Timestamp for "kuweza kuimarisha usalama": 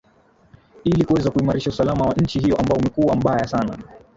1.05-2.05